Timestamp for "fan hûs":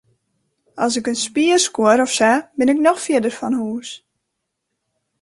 3.39-3.89